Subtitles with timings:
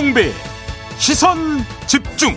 [0.00, 0.32] 김종배
[0.98, 1.36] 시선
[1.86, 2.34] 집중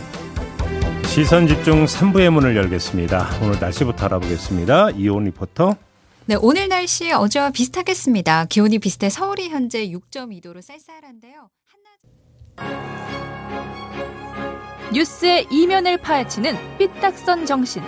[1.05, 3.39] 시선 집중 3부의 문을 열겠습니다.
[3.41, 4.89] 오늘 날씨부터 알아보겠습니다.
[4.91, 5.77] 이온 리포터.
[6.25, 8.45] 네, 오늘 날씨 어제와 비슷하겠습니다.
[8.45, 11.49] 기온이 비슷해 서울이 현재 6.2도로 쌀쌀한데요.
[14.91, 17.81] 뉴스의 이면을 파헤치는 삐딱선 정신.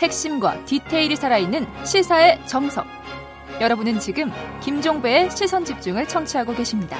[0.00, 2.84] 핵심과 디테일이 살아있는 시사의 정석.
[3.60, 6.98] 여러분은 지금 김종배의 시선 집중을 청취하고 계십니다.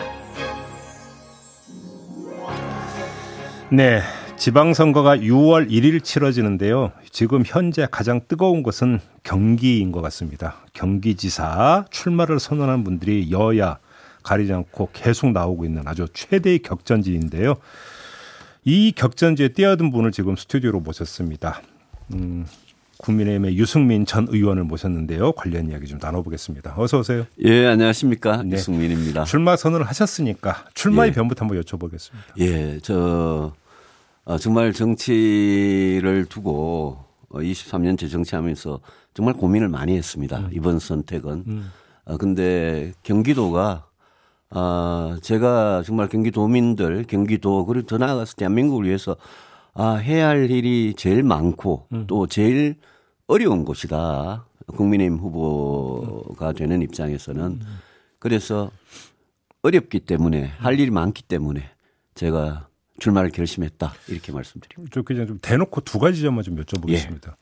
[3.70, 4.00] 네.
[4.38, 6.92] 지방선거가 6월 1일 치러지는데요.
[7.10, 10.56] 지금 현재 가장 뜨거운 것은 경기인 것 같습니다.
[10.72, 13.78] 경기지사 출마를 선언한 분들이 여야
[14.23, 17.56] 가리지 않고 계속 나오고 있는 아주 최대의 격전지인데요.
[18.64, 21.60] 이 격전지에 뛰어든 분을 지금 스튜디오로 모셨습니다.
[22.15, 22.46] 음,
[22.98, 25.32] 국민의힘의 유승민 전 의원을 모셨는데요.
[25.32, 26.74] 관련 이야기 좀 나눠보겠습니다.
[26.76, 27.26] 어서 오세요.
[27.45, 28.43] 예, 안녕하십니까.
[28.43, 28.56] 네.
[28.56, 29.24] 유승민입니다.
[29.24, 31.15] 출마 선언을 하셨으니까 출마의 예.
[31.15, 32.40] 변부터 한번 여쭤보겠습니다.
[32.40, 33.52] 예, 저 어,
[34.37, 36.98] 정말 정치를 두고
[37.30, 38.80] 23년째 어, 정치하면서
[39.15, 40.38] 정말 고민을 많이 했습니다.
[40.38, 40.51] 음.
[40.52, 41.45] 이번 선택은.
[41.46, 41.71] 음.
[42.04, 43.87] 어, 근데 경기도가
[44.51, 49.16] 아, 제가 정말 경기도민들, 경기도, 그리고 더 나아가서 대한민국을 위해서
[49.74, 52.04] 아, 해야 할 일이 제일 많고 음.
[52.06, 52.76] 또 제일
[53.26, 54.46] 어려운 곳이다.
[54.68, 57.43] 국민의힘 후보가 되는 입장에서는.
[57.43, 57.79] 음.
[58.18, 58.71] 그래서
[59.62, 61.71] 어렵기 때문에 할 일이 많기 때문에
[62.15, 62.68] 제가
[62.99, 64.91] 출마를 결심했다 이렇게 말씀드립니다.
[64.93, 67.28] 저 그냥 좀 대놓고 두 가지 점만 좀 여쭤보겠습니다.
[67.28, 67.34] 예.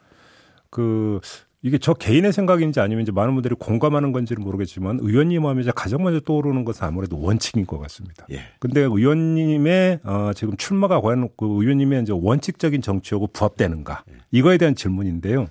[0.71, 1.21] 그
[1.63, 6.03] 이게 저 개인의 생각인지 아니면 이제 많은 분들이 공감하는 건지는 모르겠지만 의원님 하면 이제 가장
[6.03, 8.27] 먼저 떠오르는 것은 아무래도 원칙인 것 같습니다.
[8.31, 8.41] 예.
[8.61, 14.15] 근데 의원님의 어 지금 출마가 과연 그 의원님의 이제 원칙적인 정치하고 부합되는가 예.
[14.31, 15.43] 이거에 대한 질문인데요.
[15.43, 15.47] 예.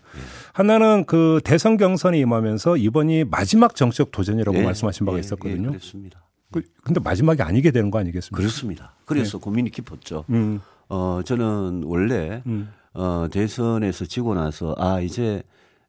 [0.54, 4.64] 하나는 그 대선 경선에 임하면서 이번이 마지막 정치적 도전이라고 예.
[4.64, 5.20] 말씀하신 바가 예.
[5.20, 5.70] 있었거든요.
[5.70, 6.25] 그렇습니다.
[6.56, 8.38] 그, 근데 마지막이 아니게 되는 거 아니겠습니까?
[8.38, 8.94] 그렇습니다.
[9.04, 9.44] 그래서 네.
[9.44, 10.24] 고민이 깊었죠.
[10.30, 10.62] 음.
[10.88, 12.70] 어, 저는 원래 음.
[12.94, 15.44] 어, 대선에서 지고 나서 아, 이제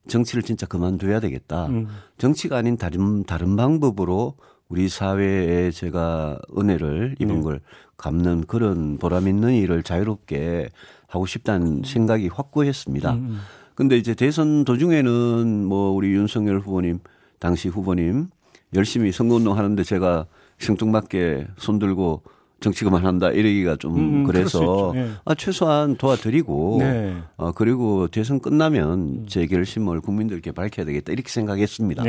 [0.09, 1.67] 정치를 진짜 그만둬야 되겠다.
[1.67, 1.87] 음.
[2.19, 4.35] 정치가 아닌 다른 다른 방법으로
[4.69, 7.43] 우리 사회에 제가 은혜를 입은 음.
[7.43, 7.61] 걸
[7.97, 10.71] 갚는 그런 보람 있는 일을 자유롭게
[11.07, 13.13] 하고 싶다는 생각이 확고했습니다.
[13.13, 13.39] 음, 음.
[13.77, 16.99] 근데 이제 대선 도중에는 뭐 우리 윤석열 후보님
[17.39, 18.31] 당시 후보님
[18.75, 20.27] 열심히 선거운동 하는데 제가
[20.59, 22.23] 생뚱맞게 손들고
[22.61, 25.11] 정치 그만한다 이러기가 좀 음, 음 그래서 네.
[25.25, 27.17] 아, 최소한 도와드리고 네.
[27.37, 29.27] 어, 그리고 대선 끝나면 음.
[29.29, 32.03] 제 결심을 국민들께 밝혀야 되겠다 이렇게 생각했습니다.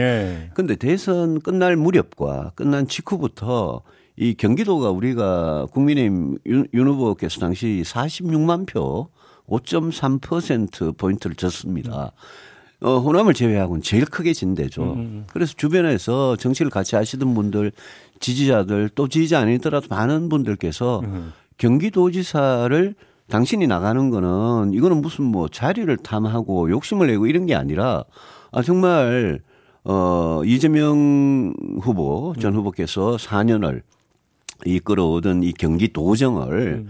[0.54, 0.88] 그런데 네.
[0.88, 3.82] 대선 끝날 무렵과 끝난 직후부터
[4.16, 9.10] 이 경기도가 우리가 국민의힘 윤, 윤 후보께서 당시 46만 표
[9.48, 12.14] 5.3% 포인트를 졌습니다.
[12.16, 12.57] 음.
[12.82, 14.84] 어, 호남을 제외하고는 제일 크게 진 데죠.
[14.84, 15.26] 음, 음, 음.
[15.32, 17.72] 그래서 주변에서 정치를 같이 하시던 분들,
[18.20, 21.34] 지지자들 또 지지자 아니더라도 많은 분들께서 음.
[21.58, 22.96] 경기도지사를
[23.30, 28.04] 당신이 나가는 거는 이거는 무슨 뭐 자리를 탐하고 욕심을 내고 이런 게 아니라
[28.52, 29.42] 아, 정말
[29.84, 32.60] 어, 이재명 후보 전 음.
[32.60, 33.82] 후보께서 4년을
[34.66, 36.90] 이끌어오던 이 경기도정을 음.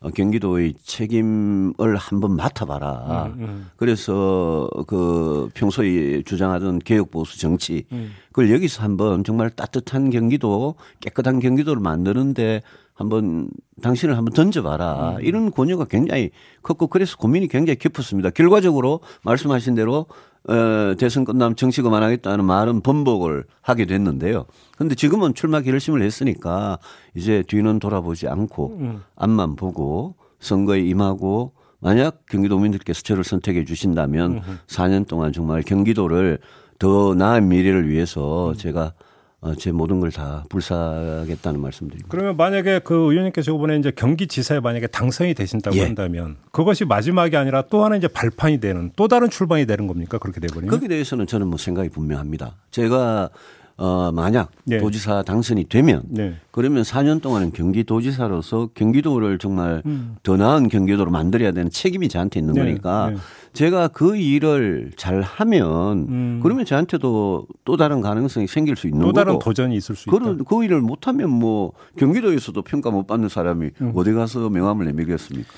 [0.00, 3.32] 어, 경기도의 책임을 한번 맡아봐라.
[3.36, 3.70] 음, 음.
[3.76, 8.12] 그래서 그 평소에 주장하던 개혁 보수 정치 음.
[8.28, 12.60] 그걸 여기서 한번 정말 따뜻한 경기도 깨끗한 경기도를 만드는데
[12.92, 13.48] 한번
[13.82, 15.16] 당신을 한번 던져봐라.
[15.16, 15.24] 음.
[15.24, 16.30] 이런 권유가 굉장히
[16.62, 18.30] 컸고 그래서 고민이 굉장히 깊었습니다.
[18.30, 20.06] 결과적으로 말씀하신 대로
[20.48, 24.46] 어, 대선 끝나면 정치 그만하겠다는 말은 번복을 하게 됐는데요.
[24.76, 26.78] 근데 지금은 출마 결심을 했으니까
[27.14, 29.02] 이제 뒤는 돌아보지 않고 음.
[29.16, 34.58] 앞만 보고 선거에 임하고 만약 경기도민들께서 저를 선택해 주신다면 음.
[34.66, 36.38] 4년 동안 정말 경기도를
[36.78, 38.54] 더 나은 미래를 위해서 음.
[38.54, 38.92] 제가 어,
[39.54, 42.08] 제 모든 걸 다 불사하겠다는 말씀드립니다.
[42.10, 45.82] 그러면 만약에 그 의원님께서 이번에 이제 경기지사에 만약에 당선이 되신다고 예.
[45.82, 50.18] 한다면 그것이 마지막이 아니라 또 하나 이제 발판이 되는 또 다른 출발이 되는 겁니까?
[50.18, 50.70] 그렇게 돼버리면?
[50.70, 52.54] 거기에 대해서는 저는 뭐 생각이 분명합니다.
[52.70, 53.30] 제가
[53.78, 54.78] 어, 만약 네.
[54.78, 56.34] 도지사 당선이 되면 네.
[56.50, 60.16] 그러면 4년 동안은 경기도지사로서 경기도를 정말 음.
[60.22, 62.60] 더 나은 경기도로 만들어야 되는 책임이 저한테 있는 네.
[62.60, 63.16] 거니까 네.
[63.52, 66.40] 제가 그 일을 잘 하면 음.
[66.42, 70.08] 그러면 저한테도 또 다른 가능성이 생길 수 있는 또 거고 또 다른 도전이 있을 수
[70.08, 70.34] 있다.
[70.46, 73.92] 그 일을 못하면 뭐 경기도에서도 평가 못 받는 사람이 음.
[73.94, 75.48] 어디 가서 명함을 내밀겠습니까?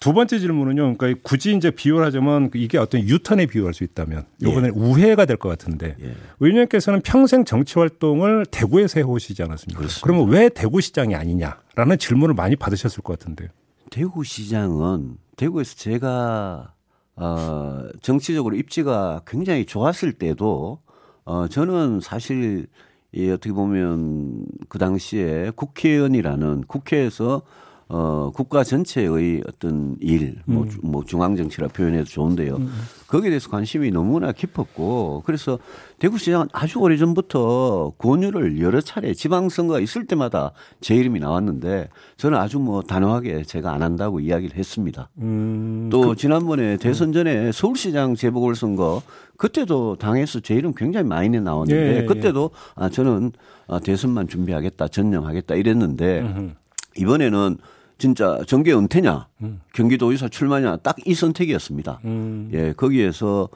[0.00, 0.96] 두 번째 질문은요.
[0.96, 4.70] 그러니까 굳이 이제 비유를 하자면 이게 어떤 유턴에 비유할 수 있다면 이번에 예.
[4.72, 6.14] 우회가 될 것 같은데 예.
[6.40, 9.78] 의원님께서는 평생 정치 활동을 대구에서 해오시지 않았습니까?
[9.78, 10.04] 그렇습니다.
[10.04, 13.48] 그러면 왜 대구시장이 아니냐라는 질문을 많이 받으셨을 것 같은데요.
[13.90, 16.72] 대구시장은 대구에서 제가
[17.16, 20.78] 어, 정치적으로 입지가 굉장히 좋았을 때도
[21.24, 22.66] 어, 저는 사실
[23.12, 27.42] 이 어떻게 보면 그 당시에 국회의원이라는 국회에서
[27.90, 30.70] 어, 국가 전체의 어떤 일, 뭐, 음.
[30.82, 32.56] 뭐 중앙정치라 표현해도 좋은데요.
[32.56, 32.70] 음.
[33.06, 35.58] 거기에 대해서 관심이 너무나 깊었고, 그래서
[35.98, 40.52] 대구시장은 아주 오래 전부터 권유를 여러 차례 지방선거가 있을 때마다
[40.82, 41.88] 제 이름이 나왔는데,
[42.18, 45.08] 저는 아주 뭐 단호하게 제가 안 한다고 이야기를 했습니다.
[45.18, 45.88] 음.
[45.90, 49.00] 또 그, 지난번에 대선 전에 서울시장 재보궐선거,
[49.38, 52.04] 그때도 당에서 제 이름 굉장히 많이 나왔는데, 예, 예.
[52.04, 53.32] 그때도 아, 저는
[53.66, 56.54] 아, 대선만 준비하겠다, 전념하겠다 이랬는데,
[56.98, 57.56] 이번에는
[57.98, 59.60] 진짜 정계 은퇴냐, 음.
[59.74, 62.00] 경기도의사 출마냐 딱 이 선택이었습니다.
[62.04, 62.50] 음.
[62.52, 63.48] 예, 거기에서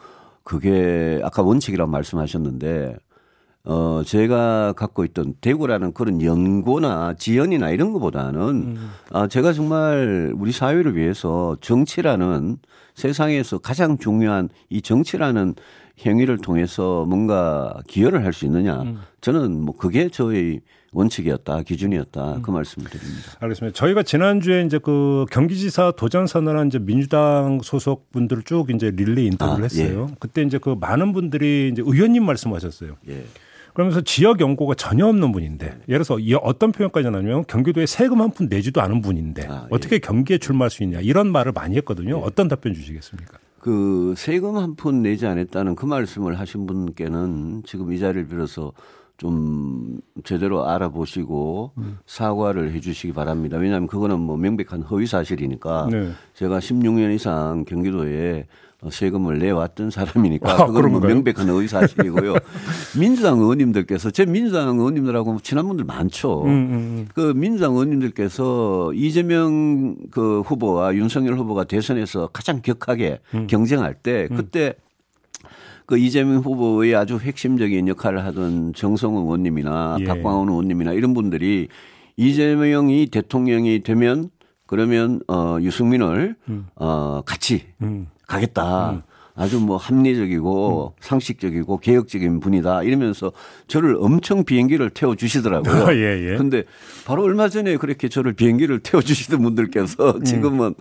[0.44, 2.96] 그게 아까 원칙이라고 말씀하셨는데
[3.64, 8.90] 어 제가 갖고 있던 대구라는 그런 연고나 지연이나 이런 것보다는 음.
[9.12, 12.56] 아 제가 정말 우리 사회를 위해서 정치라는
[12.96, 15.54] 세상에서 가장 중요한 이 정치라는
[16.04, 18.82] 행위를 통해서 뭔가 기여를 할 수 있느냐.
[18.82, 19.00] 음.
[19.20, 20.60] 저는 뭐 그게 저의
[20.94, 22.54] 원칙이었다, 기준이었다 그 음.
[22.54, 23.22] 말씀을 드립니다.
[23.40, 23.74] 알겠습니다.
[23.74, 29.62] 저희가 지난주에 이제 그 경기지사 도전 선언한 이제 민주당 소속 분들을 쭉 이제 릴레이 인터뷰를
[29.62, 30.08] 아, 했어요.
[30.10, 30.14] 예.
[30.18, 32.96] 그때 이제 그 많은 분들이 이제 의원님 말씀하셨어요.
[33.08, 33.24] 예.
[33.72, 38.48] 그러면서 지역 연고가 전혀 없는 분인데 예를 들어서 어떤 표현까지 나냐면 경기도에 세금 한 푼
[38.50, 39.68] 내지도 않은 분인데 아, 예.
[39.70, 42.18] 어떻게 경기에 출마할 수 있냐 이런 말을 많이 했거든요.
[42.18, 42.20] 예.
[42.22, 43.38] 어떤 답변 주시겠습니까?
[43.62, 48.72] 그 세금 한 푼 내지 않았다는 그 말씀을 하신 분께는 지금 이 자리를 빌어서
[49.22, 51.98] 좀 제대로 알아보시고 음.
[52.06, 53.56] 사과를 해 주시기 바랍니다.
[53.56, 56.10] 왜냐하면 그거는 뭐 명백한 허위 사실이니까 네.
[56.34, 58.46] 제가 16년 이상 경기도에
[58.90, 62.34] 세금을 내왔던 사람이니까 아, 그건 뭐 명백한 허위 사실이고요.
[62.98, 66.42] 민주당 의원님들께서 제 민주당 의원님들하고 친한 분들 많죠.
[66.42, 67.08] 음, 음, 음.
[67.14, 73.46] 그 민주당 의원님들께서 이재명 그 후보와 윤석열 후보가 대선에서 가장 격하게 음.
[73.46, 74.36] 경쟁할 때 음.
[74.36, 74.74] 그때
[75.92, 80.04] 그 이재명 후보의 아주 핵심적인 역할을 하던 정성훈 의원님이나 예.
[80.04, 81.68] 박광훈 의원님이나 이런 분들이
[82.16, 84.30] 이재명이 대통령이 되면
[84.64, 86.66] 그러면 어 유승민을 음.
[86.76, 88.06] 어 같이 음.
[88.26, 88.92] 가겠다.
[88.92, 89.02] 음.
[89.34, 91.00] 아주 뭐 합리적이고 음.
[91.00, 93.32] 상식적이고 개혁적인 분이다 이러면서
[93.66, 95.72] 저를 엄청 비행기를 태워 주시더라고요.
[95.88, 96.36] 아, 예, 예.
[96.36, 96.64] 근데
[97.06, 100.24] 바로 얼마 전에 그렇게 저를 비행기를 태워 주시던 분들께서 음.
[100.24, 100.74] 지금은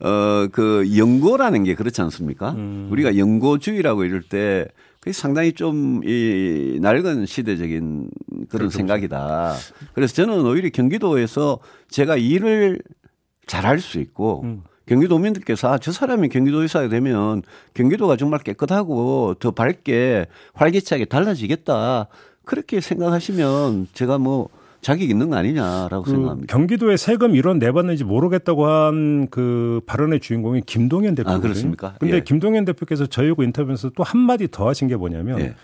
[0.00, 2.52] 어그 연고라는 게 그렇지 않습니까?
[2.52, 2.88] 음.
[2.90, 4.66] 우리가 연고주의라고 이럴 때
[5.00, 8.70] 그게 상당히 좀 이 낡은 시대적인 그런 그렇죠.
[8.70, 9.54] 생각이다.
[9.94, 11.58] 그래서 저는 오히려 경기도에서
[11.88, 12.80] 제가 일을
[13.46, 14.62] 잘할 수 있고 음.
[14.92, 17.42] 경기도민들께서 아, 저 사람이 경기도의사가 되면
[17.74, 22.08] 경기도가 정말 깨끗하고 더 밝게 활기차게 달라지겠다.
[22.44, 24.48] 그렇게 생각하시면 제가 뭐
[24.80, 26.52] 자격 있는 거 아니냐라고 그 생각합니다.
[26.52, 31.38] 경기도에 세금 1원 내봤는지 모르겠다고 한 그 발언의 주인공이 김동연 대표거든요.
[31.38, 31.94] 아, 그렇습니까?
[31.98, 32.20] 근데 예.
[32.20, 35.54] 김동연 대표께서 저희하고 인터뷰에서 또 한마디 더 하신 게 뭐냐면 예.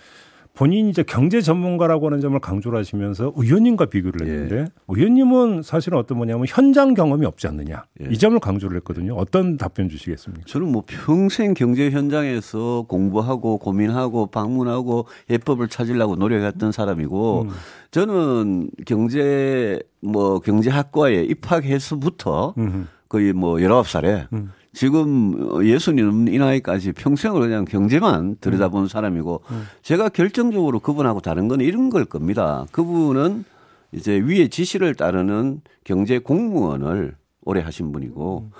[0.59, 4.65] 본인이 이제 경제 전문가라고 하는 점을 강조를 하시면서 의원님과 비교를 했는데 예.
[4.89, 8.09] 의원님은 사실은 어떤 뭐냐면 현장 경험이 없지 않느냐 예.
[8.11, 9.15] 이 점을 강조를 했거든요.
[9.15, 10.43] 어떤 답변 주시겠습니까?
[10.47, 17.51] 저는 뭐 평생 경제 현장에서 공부하고 고민하고 방문하고 해법을 찾으려고 노력했던 사람이고 음.
[17.93, 22.89] 저는 경제 뭐 경제학과에 입학해서부터 음.
[23.09, 24.51] 거의 뭐 열아홉 살에 음.
[24.79, 28.87] 지금 예수님 이 나이까지 평생을 그냥 경제만 들여다본 음.
[28.87, 29.67] 사람이고 음.
[29.83, 32.65] 제가 결정적으로 그분하고 다른 건 이런 걸 겁니다.
[32.71, 33.45] 그분은
[33.91, 38.57] 이제 위의 지시를 따르는 경제 공무원을 오래 하신 분이고 음.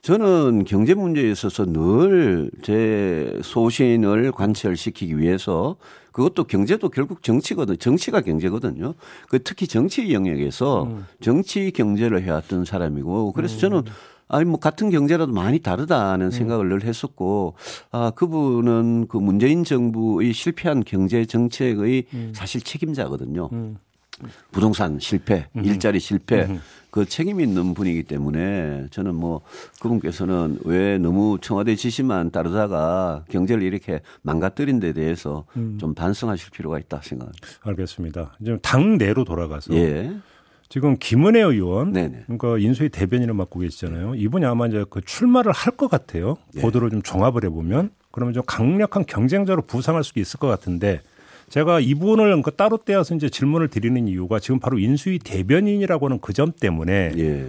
[0.00, 5.76] 저는 경제 문제에 있어서 늘 제 소신을 관철시키기 위해서
[6.12, 7.78] 그것도 경제도 결국 정치거든.
[7.78, 8.94] 정치가 경제거든요.
[9.28, 11.06] 그 특히 정치 영역에서 음.
[11.20, 13.82] 정치 경제를 해왔던 사람이고 그래서 저는
[14.28, 16.30] 아니 뭐 같은 경제라도 많이 다르다는 음.
[16.30, 17.54] 생각을 늘 했었고
[17.90, 22.32] 아 그분은 그 문재인 정부의 실패한 경제 정책의 음.
[22.34, 23.48] 사실 책임자거든요.
[23.52, 23.76] 음.
[24.52, 25.64] 부동산 실패, 음.
[25.64, 26.60] 일자리 실패 음.
[26.90, 29.40] 그 책임 있는 분이기 때문에 저는 뭐
[29.80, 35.78] 그분께서는 왜 너무 청와대 지시만 따르다가 경제를 이렇게 망가뜨린 데 대해서 음.
[35.80, 37.46] 좀 반성하실 필요가 있다 생각합니다.
[37.62, 38.36] 알겠습니다.
[38.40, 40.12] 이제 당 내로 돌아가서 예.
[40.68, 42.24] 지금 김은혜 의원 네네.
[42.26, 44.14] 그러니까 인수위 대변인을 맡고 계시잖아요.
[44.14, 46.36] 이분이 아마 이제 그 출마를 할 것 같아요.
[46.56, 46.60] 예.
[46.60, 51.00] 보도를 좀 종합을 해보면 그러면 좀 강력한 경쟁자로 부상할 수도 있을 것 같은데
[51.50, 56.30] 제가 이분을 그 따로 떼어서 이제 질문을 드리는 이유가 지금 바로 인수위 대변인이라고 하는 그
[56.32, 57.44] 점 때문에 예.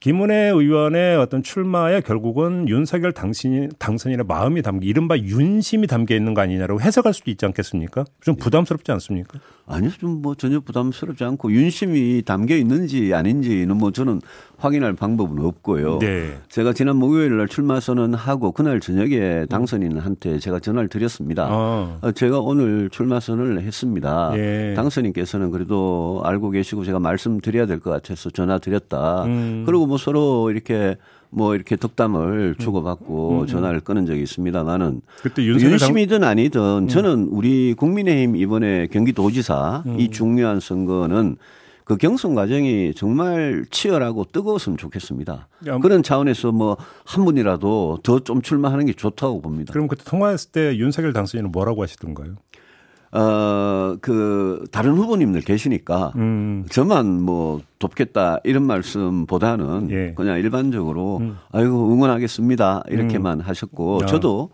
[0.00, 6.40] 김은혜 의원의 어떤 출마에 결국은 윤석열 당신이 당선인의 마음이 담긴 이른바 윤심이 담겨 있는 거
[6.42, 8.04] 아니냐라고 해석할 수도 있지 않겠습니까?
[8.20, 9.38] 좀 부담스럽지 않습니까?
[9.66, 14.20] 아니요, 좀 뭐 전혀 부담스럽지 않고 윤심이 담겨 있는지 아닌지는 뭐 저는
[14.58, 15.98] 확인할 방법은 없고요.
[15.98, 16.38] 네.
[16.48, 21.46] 제가 지난 목요일 날 출마 선언하고 그날 저녁에 당선인한테 제가 전화를 드렸습니다.
[21.50, 21.98] 아.
[22.00, 24.32] 어, 제가 오늘 출마 선언을 했습니다.
[24.36, 24.74] 예.
[24.76, 29.24] 당선인께서는 그래도 알고 계시고 제가 말씀드려야 될 것 같아서 전화 드렸다.
[29.24, 29.64] 음.
[29.66, 30.96] 그리고 뭐 서로 이렇게
[31.34, 32.62] 뭐 이렇게 덕담을 음.
[32.62, 33.40] 주고받고 음.
[33.42, 33.46] 음.
[33.46, 36.88] 전화를 끊은 적이 있습니다만은 그때 윤심이든 아니든 음.
[36.88, 40.00] 저는 우리 국민의힘 이번에 경기도지사 음.
[40.00, 41.36] 이 중요한 선거는
[41.84, 45.48] 그 경선 과정이 정말 치열하고 뜨거웠으면 좋겠습니다.
[45.66, 49.72] 야, 그런 차원에서 뭐 한 분이라도 더 좀 출마하는 게 좋다고 봅니다.
[49.72, 52.36] 그럼 그때 통화했을 때 윤석열 당선인은 뭐라고 하시던가요?
[53.14, 56.64] 어, 그, 다른 후보님들 계시니까, 음.
[56.68, 60.14] 저만 뭐, 돕겠다, 이런 말씀보다는, 예.
[60.16, 61.36] 그냥 일반적으로, 음.
[61.52, 63.46] 아이고, 응원하겠습니다, 이렇게만 음.
[63.46, 64.06] 하셨고, 아.
[64.06, 64.50] 저도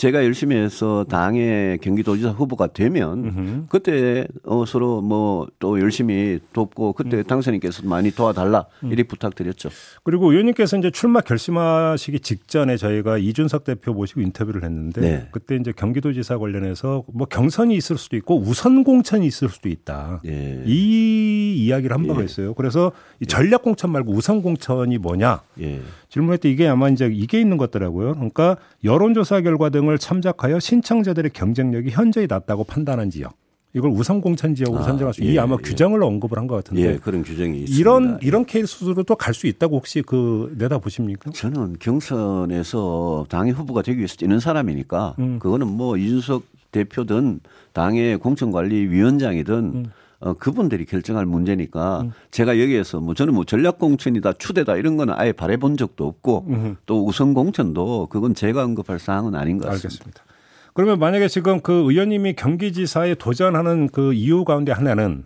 [0.00, 3.66] 제가 열심히 해서 당의 경기도지사 후보가 되면 으흠.
[3.68, 7.24] 그때 어 서로 뭐 또 열심히 돕고 그때 음.
[7.24, 8.88] 당선인께서 많이 도와달라 음.
[8.88, 9.68] 이렇게 부탁드렸죠.
[10.02, 15.28] 그리고 의원님께서 이제 출마 결심하시기 직전에 저희가 이준석 대표 모시고 인터뷰를 했는데 네.
[15.30, 20.20] 그때 이제 경기도지사 관련해서 뭐 경선이 있을 수도 있고 우선 공천이 있을 수도 있다.
[20.24, 20.62] 네.
[20.66, 22.24] 이 이야기를 한 바가 예.
[22.24, 22.54] 있어요.
[22.54, 25.42] 그래서 이 전략 공천 말고 우선 공천이 뭐냐?
[25.60, 25.80] 예.
[26.08, 28.14] 질문했더니 이게 아마 이제 이게 있는 것더라고요.
[28.14, 33.34] 그러니까 여론조사 결과 등을 참작하여 신청자들의 경쟁력이 현저히 낮다고 판단한 지역.
[33.72, 35.62] 이걸 우선 공천 지역으로 아, 선정할 수, 예, 이 아마 예.
[35.62, 36.82] 규정을 언급을 한 것 같은데.
[36.82, 37.78] 예, 그런 규정이 있습니다.
[37.80, 41.30] 이런 이런 케이스로 또 갈 수 있다고 혹시 그 내다 보십니까?
[41.30, 45.38] 저는 경선에서 당의 후보가 되기 위해서 뛰는 사람이니까 음.
[45.38, 46.42] 그거는 뭐 이준석
[46.72, 47.40] 대표든
[47.72, 49.84] 당의 공천관리위원장이든 음.
[50.20, 52.12] 어, 그분들이 결정할 문제니까 음.
[52.30, 56.76] 제가 여기에서 뭐 저는 뭐 전략 공천이다 추대다 이런 거는 아예 바래본 적도 없고 음.
[56.84, 59.88] 또 우선 공천도 그건 제가 언급할 사항은 아닌 것 같습니다.
[59.88, 60.24] 알겠습니다.
[60.74, 65.24] 그러면 만약에 지금 그 의원님이 경기지사에 도전하는 그 이유 가운데 하나는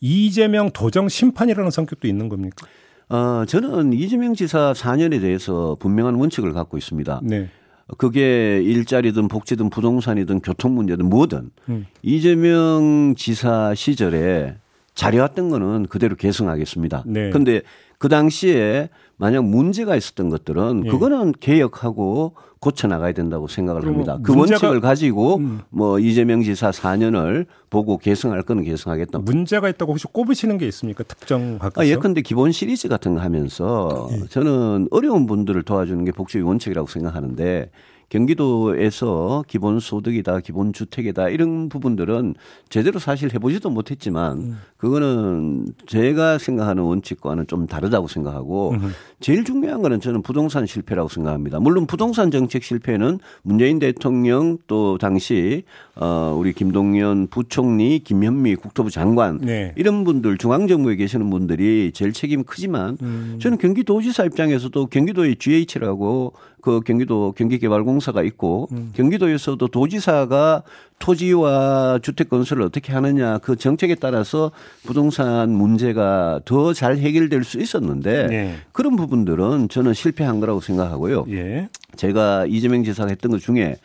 [0.00, 2.66] 이재명 도정 심판이라는 성격도 있는 겁니까?
[3.10, 7.20] 어, 저는 이재명 지사 4년에 대해서 분명한 원칙을 갖고 있습니다.
[7.22, 7.50] 네.
[7.98, 11.86] 그게 일자리든 복지든 부동산이든 교통 문제든 뭐든 음.
[12.02, 14.56] 이재명 지사 시절에
[14.94, 17.04] 잘해왔던 거는 그대로 계승하겠습니다.
[17.06, 17.30] 네.
[17.30, 17.62] 근데
[17.98, 20.90] 그 당시에 만약 문제가 있었던 것들은 예.
[20.90, 24.18] 그거는 개혁하고 고쳐 나가야 된다고 생각을 합니다.
[24.22, 25.60] 그 원칙을 가지고 음.
[25.68, 29.18] 뭐 이재명 지사 4년을 보고 개성할 거는 개성하겠다.
[29.18, 31.04] 문제가 있다고 혹시 꼽으시는 게 있습니까?
[31.04, 31.82] 특정 학교?
[31.82, 34.26] 아, 예컨대 기본 시리즈 같은 거 하면서 예.
[34.28, 37.70] 저는 어려운 분들을 도와주는 게 복지의 원칙이라고 생각하는데
[38.14, 42.34] 경기도에서 기본 소득이다, 기본 주택이다 이런 부분들은
[42.68, 44.58] 제대로 사실 해보지도 못했지만 음.
[44.76, 48.76] 그거는 제가 생각하는 원칙과는 좀 다르다고 생각하고
[49.18, 51.58] 제일 중요한 거는 저는 부동산 실패라고 생각합니다.
[51.58, 55.64] 물론 부동산 정책 실패는 문재인 대통령 또 당시
[55.96, 59.72] 어 우리 김동연 부총리, 김현미 국토부 장관 네.
[59.76, 63.38] 이런 분들 중앙정부에 계시는 분들이 제일 책임 크지만 음.
[63.40, 68.92] 저는 경기도지사 입장에서도 경기도의 GH라고 그 경기도 경기개발공사 가 있고 음.
[68.94, 70.62] 경기도에서도 도지사가
[70.98, 74.50] 토지와 주택 건설을 어떻게 하느냐 그 정책에 따라서
[74.84, 78.56] 부동산 문제가 더 잘 해결될 수 있었는데 네.
[78.72, 81.26] 그런 부분들은 저는 실패한 거라고 생각하고요.
[81.30, 81.68] 예.
[81.96, 83.76] 제가 이재명 지사가 했던 것 중에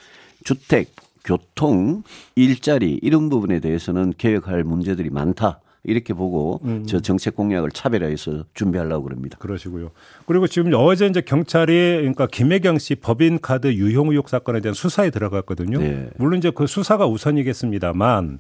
[0.44, 0.92] 주택,
[1.24, 2.04] 교통,
[2.36, 5.60] 일자리 이런 부분에 대해서는 개혁할 문제들이 많다.
[5.84, 6.84] 이렇게 보고 음.
[6.86, 9.38] 저 정책 공약을 차별화해서 준비하려고 그럽니다.
[9.38, 9.92] 그러시고요.
[10.26, 15.10] 그리고 지금 어제 이제 경찰이 그러니까 김혜경 씨 법인 카드 유용 의혹 사건에 대한 수사에
[15.10, 15.80] 들어갔거든요.
[15.80, 16.10] 네.
[16.18, 18.40] 물론 이제 그 수사가 우선이겠습니다만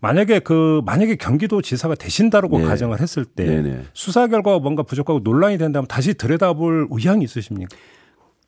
[0.00, 2.64] 만약에 그 만약에 경기도 지사가 되신다라고 네.
[2.64, 3.82] 가정을 했을 때 네네.
[3.92, 7.76] 수사 결과가 뭔가 부족하고 논란이 된다면 다시 들여다볼 의향이 있으십니까?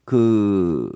[0.04, 0.90] 그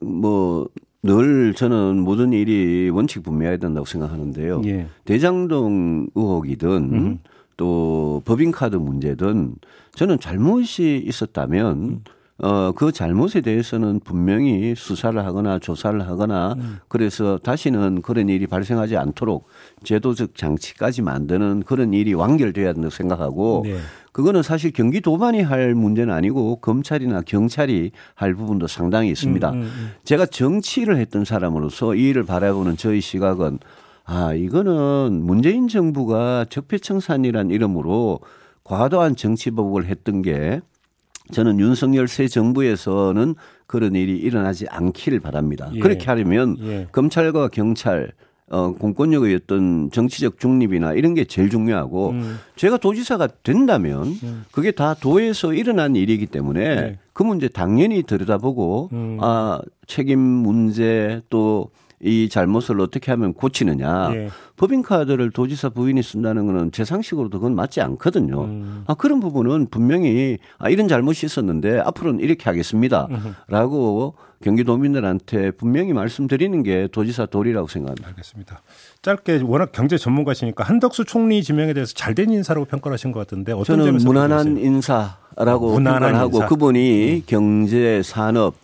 [0.00, 0.68] 뭐
[1.02, 4.62] 늘 저는 모든 일이 원칙 분명해야 된다고 생각하는데요.
[4.64, 4.88] 예.
[5.04, 7.18] 대장동 의혹이든 음.
[7.56, 9.54] 또 법인카드 문제든
[9.94, 12.04] 저는 잘못이 있었다면 음.
[12.40, 16.78] 어, 그 잘못에 대해서는 분명히 수사를 하거나 조사를 하거나 음.
[16.86, 19.48] 그래서 다시는 그런 일이 발생하지 않도록
[19.82, 23.78] 제도적 장치까지 만드는 그런 일이 완결돼야 된다고 생각하고 네.
[24.12, 29.50] 그거는 사실 경기도만이 할 문제는 아니고 검찰이나 경찰이 할 부분도 상당히 있습니다.
[29.50, 29.90] 음, 음, 음.
[30.04, 33.58] 제가 정치를 했던 사람으로서 이 일을 바라보는 저희 시각은
[34.04, 38.20] 아, 이거는 문재인 정부가 적폐청산이란 이름으로
[38.64, 40.60] 과도한 정치 보복을 했던 게
[41.30, 43.34] 저는 윤석열 새 정부에서는
[43.66, 45.70] 그런 일이 일어나지 않기를 바랍니다.
[45.74, 45.80] 예.
[45.80, 46.86] 그렇게 하려면 예.
[46.92, 48.12] 검찰과 경찰
[48.50, 52.38] 어, 공권력의 어떤 정치적 중립이나 이런 게 제일 중요하고 음.
[52.56, 54.44] 제가 도지사가 된다면 음.
[54.50, 56.98] 그게 다 도에서 일어난 일이기 때문에 네.
[57.12, 59.18] 그 문제 당연히 들여다보고 음.
[59.20, 61.70] 아 책임 문제 또
[62.00, 64.10] 이 잘못을 어떻게 하면 고치느냐.
[64.14, 64.30] 예.
[64.56, 68.44] 법인카드를 도지사 부인이 쓴다는 거는 제 상식으로도 그건 맞지 않거든요.
[68.44, 68.84] 음.
[68.86, 73.08] 아, 그런 부분은 분명히 아, 이런 잘못이 있었는데 앞으로는 이렇게 하겠습니다.
[73.10, 73.34] 음.
[73.48, 78.08] 라고 경기도민들한테 분명히 말씀드리는 게 도지사 도리라고 생각합니다.
[78.08, 78.62] 알겠습니다.
[79.02, 83.78] 짧게 워낙 경제 전문가시니까 한덕수 총리 지명에 대해서 잘된 인사라고 평가를 하신 것 같은데 어떤
[83.78, 86.46] 저는 무난한 인사라고 무난한 평가를 하고 인사.
[86.46, 87.22] 그분이 음.
[87.26, 88.54] 경제 산업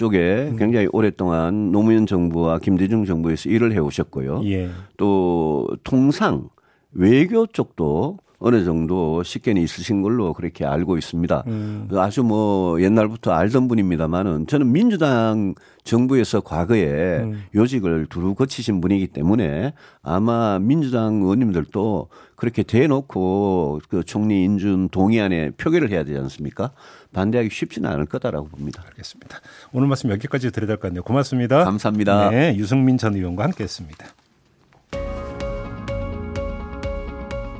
[0.00, 0.56] 쪽에 음.
[0.56, 4.40] 굉장히 오랫동안 노무현 정부와 김대중 정부에서 일을 해오셨고요.
[4.46, 4.70] 예.
[4.96, 6.48] 또 통상
[6.92, 11.44] 외교 쪽도 어느 정도 식견이 있으신 걸로 그렇게 알고 있습니다.
[11.48, 11.88] 음.
[11.92, 15.54] 아주 뭐 옛날부터 알던 분입니다만은 저는 민주당
[15.84, 17.42] 정부에서 과거에 음.
[17.54, 22.08] 요직을 두루 거치신 분이기 때문에 아마 민주당 의원님들도
[22.40, 26.70] 그렇게 대놓고 그 총리 인준 동의안에 표결을 해야 되지 않습니까?
[27.12, 28.82] 반대하기 쉽지는 않을 거다라고 봅니다.
[28.88, 29.40] 알겠습니다.
[29.74, 31.02] 오늘 말씀 여기까지 드려야 될 것 같네요.
[31.02, 31.64] 고맙습니다.
[31.64, 32.30] 감사합니다.
[32.30, 34.06] 네, 유승민 전 의원과 함께했습니다.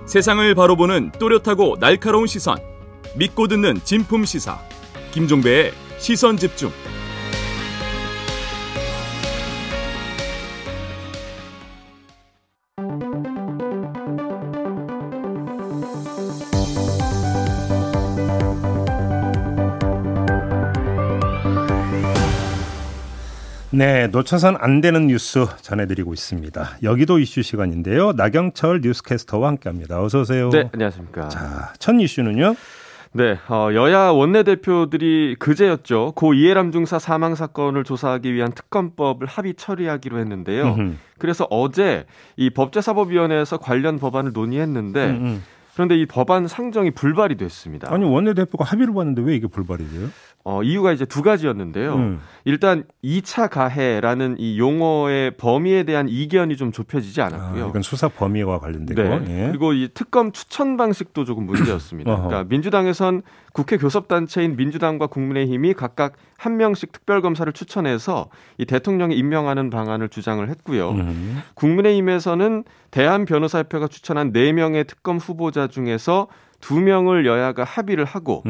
[0.06, 2.56] 세상을 바로 보는 또렷하고 날카로운 시선.
[3.16, 4.58] 믿고 듣는 진품 시사.
[5.12, 6.70] 김종배의 시선 집중.
[23.80, 26.80] 네, 놓쳐선 안 되는 뉴스 전해드리고 있습니다.
[26.82, 28.12] 여기도 이슈 시간인데요.
[28.12, 30.02] 나경철 뉴스캐스터와 함께합니다.
[30.02, 30.50] 어서 오세요.
[30.50, 31.30] 네, 안녕하십니까.
[31.30, 32.56] 자, 첫 이슈는요.
[33.12, 36.12] 네, 어, 여야 원내대표들이 그제였죠.
[36.14, 40.74] 고 이해람 중사 사망 사건을 조사하기 위한 특검법을 합의 처리하기로 했는데요.
[40.74, 40.96] 음흠.
[41.16, 42.04] 그래서 어제
[42.36, 45.40] 이 법제사법위원회에서 관련 법안을 논의했는데 음흠.
[45.72, 47.90] 그런데 이 법안 상정이 불발이 됐습니다.
[47.90, 50.08] 아니 원내대표가 합의를 봤는데 왜 이게 불발이 돼요?
[50.42, 51.94] 어, 이유가 이제 두 가지였는데요.
[51.94, 52.20] 음.
[52.46, 57.64] 일단 2차 가해라는 이 용어의 범위에 대한 이견이 좀 좁혀지지 않았고요.
[57.66, 59.02] 아, 이건 수사 범위와 관련되고.
[59.02, 59.24] 네.
[59.28, 59.48] 예.
[59.48, 62.16] 그리고 이 특검 추천 방식도 조금 문제였습니다.
[62.16, 63.20] 그러니까 민주당에선
[63.52, 70.92] 국회 교섭단체인 민주당과 국민의힘이 각각 한 명씩 특별검사를 추천해서 이 대통령이 임명하는 방안을 주장을 했고요.
[70.92, 71.42] 음.
[71.54, 76.28] 국민의힘에서는 대한 변호사협회가 추천한 4명의 특검 후보자 중에서
[76.60, 78.44] 두 명을 여야가 합의를 하고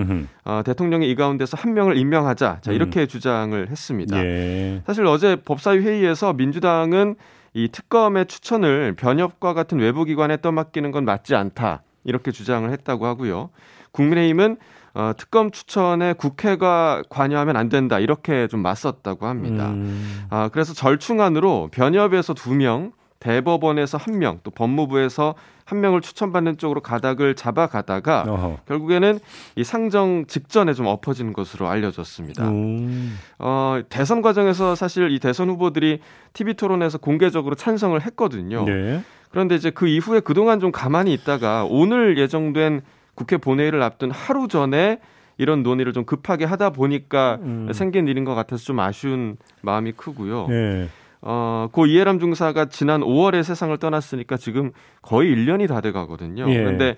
[0.45, 3.07] 어, 대통령이 이 가운데서 한 명을 임명하자 자 이렇게 음.
[3.07, 4.23] 주장을 했습니다.
[4.25, 4.83] 예.
[4.87, 7.15] 사실 어제 법사위 회의에서 민주당은
[7.55, 13.51] 이 특검의 추천을 변협과 같은 외부 기관에 떠맡기는 건 맞지 않다 이렇게 주장을 했다고 하고요.
[13.93, 14.57] 국민의힘은
[14.93, 19.71] 어, 특검 추천에 국회가 관여하면 안 된다 이렇게 좀 맞섰다고 합니다.
[19.71, 20.27] 음.
[20.31, 26.81] 아, 그래서 절충안으로 변협에서 두 명, 대법원에서 한 명, 또 법무부에서 한 명을 추천받는 쪽으로
[26.81, 28.59] 가닥을 잡아가다가 어허.
[28.67, 29.21] 결국에는
[29.57, 32.49] 이 상정 직전에 좀 엎어지는 것으로 알려졌습니다.
[32.49, 33.17] 음.
[33.39, 36.01] 어, 대선 과정에서 사실 이 대선 후보들이
[36.33, 38.65] TV 토론에서 공개적으로 찬성을 했거든요.
[38.65, 39.03] 네.
[39.31, 42.81] 그런데 이제 그 이후에 그동안 좀 가만히 있다가 오늘 예정된
[43.15, 44.99] 국회 본회의를 앞둔 하루 전에
[45.39, 47.71] 이런 논의를 좀 급하게 하다 보니까 음.
[47.73, 50.47] 생긴 일인 것 같아서 좀 아쉬운 마음이 크고요.
[50.49, 50.89] 네.
[51.23, 56.49] 어, 고 이해람 중사가 지난 5월에 세상을 떠났으니까 지금 거의 1년이 다 돼 가거든요.
[56.51, 56.57] 예.
[56.57, 56.97] 그런데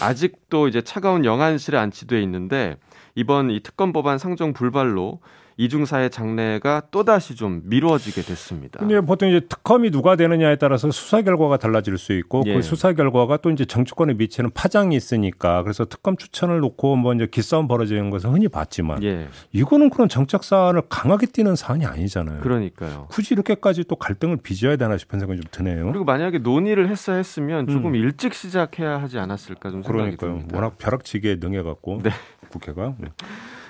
[0.00, 2.76] 아직도 이제 차가운 영안실에 안치돼 있는데
[3.14, 5.20] 이번 이 특검 법안 상정 불발로
[5.56, 8.80] 이중사의 장래가 또다시 좀 미뤄지게 됐습니다.
[8.80, 12.54] 근데 보통 이제 특검이 누가 되느냐에 따라서 수사 결과가 달라질 수 있고 그 예.
[12.54, 17.28] 그 수사 결과가 또 이제 정치권에 미치는 파장이 있으니까 그래서 특검 추천을 놓고 뭐 이제
[17.30, 19.28] 기싸움 벌어지는 것은 흔히 봤지만 예.
[19.52, 22.40] 이거는 그런 정책 사안을 강하게 띄는 사안이 아니잖아요.
[22.40, 23.06] 그러니까요.
[23.10, 25.86] 굳이 이렇게까지 또 갈등을 빚어야 되나 싶은 생각이 좀 드네요.
[25.86, 27.94] 그리고 만약에 논의를 했어야 했으면 조금 음.
[27.94, 30.30] 일찍 시작해야 하지 않았을까 좀 생각이 그러니까요.
[30.32, 30.56] 듭니다.
[30.56, 32.10] 워낙 벼락치기에 능해갖고 네.
[32.48, 32.94] 국회가.
[32.98, 33.08] 네.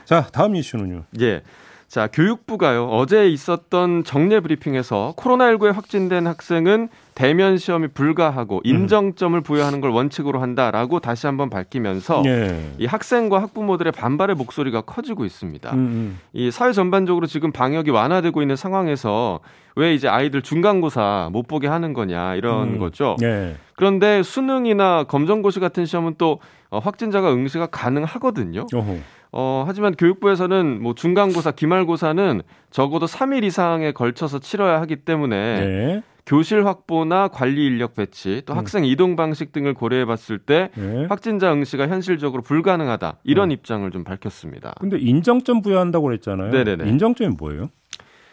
[0.05, 1.05] 자 다음 이슈는요.
[1.21, 1.43] 예.
[1.89, 8.61] 자, 교육부가요, 어제 있었던 정례 브리핑에서 코로나19에 확진된 학생은 대면 시험이 불가하고 음.
[8.65, 12.73] 인정점을 부여하는 걸 원칙으로 한다라고 다시 한번 밝히면서 예.
[12.79, 15.73] 이 학생과 학부모들의 반발의 목소리가 커지고 있습니다.
[15.73, 15.79] 음.
[15.79, 16.19] 음.
[16.33, 19.41] 이 사회 전반적으로 지금 방역이 완화되고 있는 상황에서
[19.77, 22.79] 왜 이제 아이들 중간고사 못 보게 하는 거냐 이런 음.
[22.79, 23.17] 거죠.
[23.23, 23.57] 예.
[23.77, 28.67] 그런데 수능이나 검정고시 같은 시험은 또 어, 확진자가 응시가 가능하거든요.
[28.73, 28.99] 어허.
[29.37, 36.03] 어, 하지만 교육부에서는 뭐 중간고사, 기말고사는 적어도 3일 이상에 걸쳐서 치러야 하기 때문에 네.
[36.25, 38.59] 교실 확보나 관리 인력 배치, 또 음.
[38.59, 41.07] 학생 이동 방식 등을 고려해 봤을 때 네.
[41.09, 43.19] 확진자 응시가 현실적으로 불가능하다.
[43.25, 43.51] 이런 음.
[43.51, 44.73] 입장을 좀 밝혔습니다.
[44.79, 46.53] 근데 인정점 부여한다고 그랬잖아요.
[46.53, 46.89] 네네네.
[46.89, 47.71] 인정점이 뭐예요?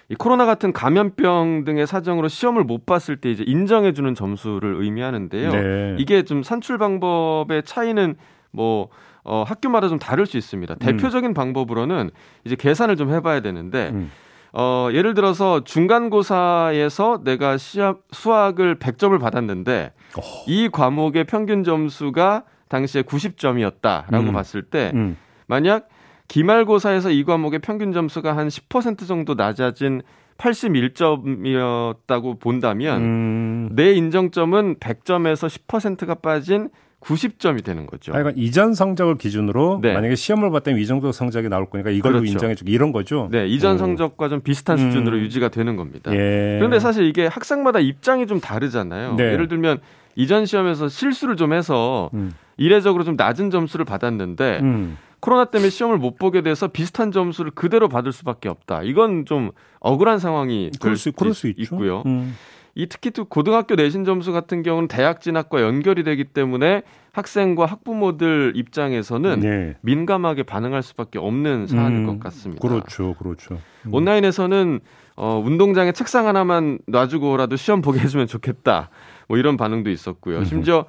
[0.08, 5.52] 이 코로나 같은 감염병 등의 사정으로 시험을 못 봤을 때 이제 인정해 주는 점수를 의미하는데요.
[5.52, 5.96] 네.
[5.98, 8.16] 이게 좀 산출 방법의 차이는
[8.52, 8.90] 뭐
[9.24, 10.74] 어, 학교마다 좀 다를 수 있습니다.
[10.74, 10.80] 음.
[10.80, 12.12] 대표적인 방법으로는
[12.46, 14.12] 이제 계산을 좀 해봐야 되는데 음.
[14.54, 20.22] 어, 예를 들어서 중간고사에서 내가 시험, 수학을 100점을 받았는데 오.
[20.48, 24.34] 이 과목의 평균 점수가 당시에 90점이었다라고 음.
[24.34, 25.18] 봤을 때 음.
[25.48, 25.88] 만약
[26.28, 30.02] 기말고사에서 이 과목의 평균 점수가 한 10% 정도 낮아진
[30.38, 33.70] 81점이었다고 본다면 음.
[33.74, 36.70] 내 인정점은 100점에서 10%가 빠진
[37.02, 38.12] 90점이 되는 거죠.
[38.12, 39.94] 그러니까 이전 성적을 기준으로 네.
[39.94, 42.32] 만약에 시험을 봤다면 이 정도 성적이 나올 거니까 이걸로 그렇죠.
[42.32, 43.28] 인정해주기 이런 거죠.
[43.32, 43.78] 네, 이전 오.
[43.78, 44.92] 성적과 좀 비슷한 음.
[44.92, 46.12] 수준으로 유지가 되는 겁니다.
[46.14, 46.58] 예.
[46.60, 49.16] 그런데 사실 이게 학생마다 입장이 좀 다르잖아요.
[49.16, 49.34] 네.
[49.34, 49.80] 예를 들면
[50.16, 52.34] 이전 시험에서 실수를 좀 해서 음.
[52.58, 54.98] 이례적으로 좀 낮은 점수를 받았는데 음.
[55.20, 58.82] 코로나 때문에 시험을 못 보게 돼서 비슷한 점수를 그대로 받을 수밖에 없다.
[58.84, 62.04] 이건 좀 억울한 상황이 그럴 수, 그럴 수 있고요.
[62.06, 62.36] 음.
[62.76, 68.54] 이 특히 또 고등학교 내신 점수 같은 경우는 대학 진학과 연결이 되기 때문에 학생과 학부모들
[68.56, 69.76] 입장에서는 네.
[69.82, 72.66] 민감하게 반응할 수밖에 없는 사안일 음, 것 같습니다.
[72.66, 73.60] 그렇죠, 그렇죠.
[73.86, 73.94] 음.
[73.94, 74.80] 온라인에서는
[75.18, 78.90] 어, 운동장에 책상 하나만 놔주고라도 시험 보게 해주면 좋겠다.
[79.28, 80.40] 뭐 이런 반응도 있었고요.
[80.40, 80.46] 음.
[80.46, 80.86] 심지어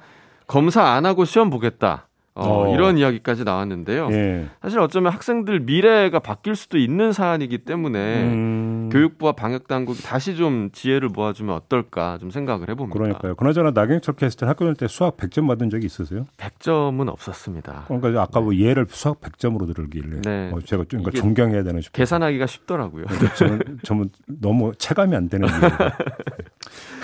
[0.47, 2.07] 검사 안 하고 시험 보겠다.
[2.35, 2.73] 어, 어.
[2.73, 4.09] 이런 이야기까지 나왔는데요.
[4.11, 4.47] 예.
[4.61, 8.89] 사실 어쩌면 학생들 미래가 바뀔 수도 있는 사안이기 때문에 음...
[8.91, 12.97] 교육부와 방역 당국이 다시 좀 지혜를 모아주면 어떨까 좀 생각을 해봅니다.
[12.97, 13.35] 그러니까요.
[13.35, 16.25] 그나저나 나경철 캐스터 학교 다닐 때 수학 100점 받은 적이 있으세요?
[16.37, 17.85] 100점은 없었습니다.
[17.87, 20.51] 그러니까 아까 뭐 예를 수학 100점으로 들길래 네.
[20.51, 22.01] 어, 제가 좀 그러니까 존경해야 되는 싶어요.
[22.01, 23.05] 계산하기가 쉽더라고요.
[23.37, 25.97] 저는, 저는 너무 체감이 안 되는 이유가.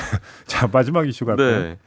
[0.48, 1.62] 자 마지막 이슈 갈까요?
[1.62, 1.78] 네.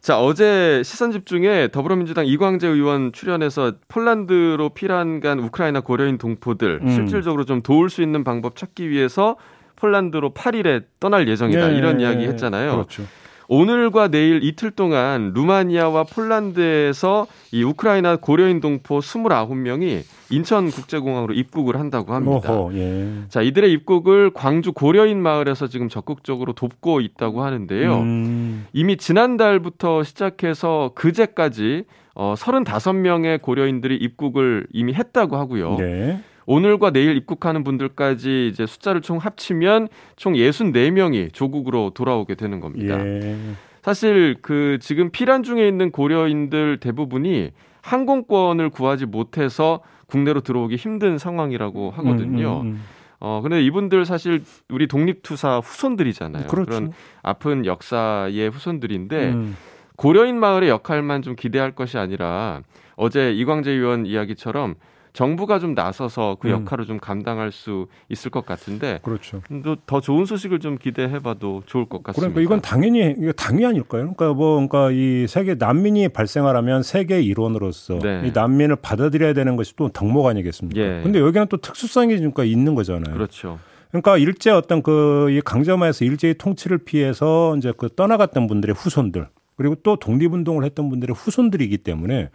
[0.00, 6.88] 자, 어제 시선 집중에 더불어민주당 이광재 의원 출연해서 폴란드로 피란 간 우크라이나 고려인 동포들 음.
[6.88, 9.36] 실질적으로 좀 도울 수 있는 방법 찾기 위해서
[9.76, 11.68] 폴란드로 8일에 떠날 예정이다.
[11.68, 12.72] 네, 이런 이야기 했잖아요.
[12.72, 13.04] 그렇죠.
[13.52, 22.52] 오늘과 내일 이틀 동안 루마니아와 폴란드에서 이 우크라이나 고려인 동포 29명이 인천국제공항으로 입국을 한다고 합니다.
[22.52, 23.08] 어허, 예.
[23.28, 27.98] 자, 이들의 입국을 광주 고려인 마을에서 지금 적극적으로 돕고 있다고 하는데요.
[27.98, 28.66] 음.
[28.72, 35.76] 이미 지난달부터 시작해서 그제까지 어 35명의 고려인들이 입국을 이미 했다고 하고요.
[35.76, 36.22] 네.
[36.50, 39.86] 오늘과 내일 입국하는 분들까지 이제 숫자를 총 합치면
[40.16, 42.98] 총 64명이 조국으로 돌아오게 되는 겁니다.
[42.98, 43.36] 예.
[43.82, 51.92] 사실 그 지금 피란 중에 있는 고려인들 대부분이 항공권을 구하지 못해서 국내로 들어오기 힘든 상황이라고
[51.92, 52.62] 하거든요.
[52.62, 52.82] 음, 음, 음.
[53.20, 56.48] 어, 근데 이분들 사실 우리 독립투사 후손들이잖아요.
[56.48, 56.66] 그렇죠.
[56.68, 59.56] 그런 아픈 역사의 후손들인데 음.
[59.94, 62.62] 고려인 마을의 역할만 좀 기대할 것이 아니라
[62.96, 64.74] 어제 이광재 의원 이야기처럼
[65.12, 66.52] 정부가 좀 나서서 그 음.
[66.52, 66.86] 역할을 음.
[66.86, 69.42] 좀 감당할 수 있을 것 같은데 그렇죠.
[69.86, 72.32] 더 좋은 소식을 좀 기대해봐도 좋을 것 같습니다.
[72.32, 74.12] 그러니까 이건 당연히 이거 당위 아닐까요?
[74.14, 78.22] 그러니까 뭐 그러니까 이 세계 난민이 발생하려면 세계 일원으로서 네.
[78.26, 80.80] 이 난민을 받아들여야 되는 것이 또 덕목 아니겠습니까?
[80.80, 81.00] 예.
[81.02, 83.14] 근데 여기는 또 특수성이 그러니까 있는 거잖아요.
[83.14, 83.58] 그렇죠.
[83.90, 89.74] 그러니까 일제 어떤 그 이 강점하에서 일제의 통치를 피해서 이제 그 떠나갔던 분들의 후손들 그리고
[89.82, 92.30] 또 독립운동을 했던 분들의 후손들이기 때문에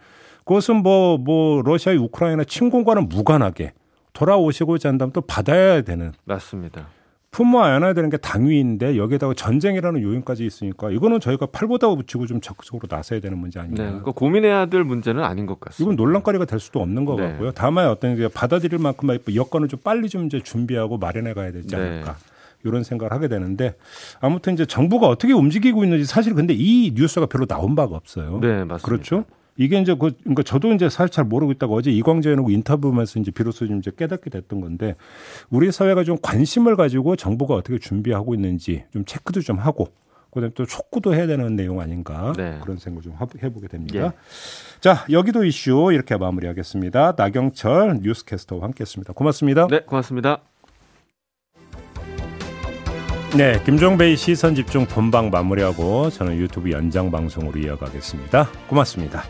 [0.46, 3.72] 그것은 뭐, 뭐, 러시아, 우크라이나 침공과는 무관하게
[4.12, 6.12] 돌아오시고자 한다면 또 받아야 되는.
[6.24, 6.86] 맞습니다.
[7.32, 12.86] 품모 안아야 되는 게 당위인데 여기에다가 전쟁이라는 요인까지 있으니까 이거는 저희가 팔보다 붙이고 좀 적극적으로
[12.88, 13.82] 나서야 되는 문제 아닌가.
[13.82, 15.92] 네, 그러니까 고민해야 될 문제는 아닌 것 같습니다.
[15.92, 17.28] 이건 논란거리가 될 수도 없는 것 네.
[17.28, 17.52] 같고요.
[17.52, 21.76] 다만 어떤 게 받아들일 만큼 여건을 좀 빨리 좀 이제 준비하고 마련해 가야 되지 네.
[21.76, 22.12] 않을까.
[22.12, 22.18] 네.
[22.64, 23.74] 이런 생각을 하게 되는데
[24.20, 28.38] 아무튼 이제 정부가 어떻게 움직이고 있는지 사실 근데 이 뉴스가 별로 나온 바가 없어요.
[28.40, 28.78] 네, 맞습니다.
[28.78, 29.24] 그렇죠.
[29.56, 33.30] 이게 이제 그, 그러니까 저도 이제 사실 잘 모르고 있다가 어제 이광재 의원하고 인터뷰하면서 이제
[33.30, 34.96] 비로소 좀 이제 깨닫게 됐던 건데
[35.50, 39.88] 우리 사회가 좀 관심을 가지고 정부가 어떻게 준비하고 있는지 좀 체크도 좀 하고
[40.30, 42.58] 그다음에 또 촉구도 해야 되는 내용 아닌가 네.
[42.62, 43.98] 그런 생각 좀 해보게 됩니다.
[43.98, 44.12] 예.
[44.80, 47.14] 자 여기도 이슈 이렇게 마무리하겠습니다.
[47.16, 49.14] 나경철 뉴스캐스터와 함께했습니다.
[49.14, 49.66] 고맙습니다.
[49.68, 50.42] 네, 고맙습니다.
[53.36, 58.48] 네, 김종배의 시선 집중 본방 마무리하고 저는 유튜브 연장 방송으로 이어가겠습니다.
[58.68, 59.24] 고맙습니다.